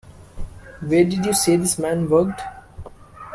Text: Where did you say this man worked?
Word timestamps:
Where 0.81 1.03
did 1.03 1.27
you 1.27 1.33
say 1.35 1.57
this 1.57 1.77
man 1.77 2.09
worked? 2.09 2.41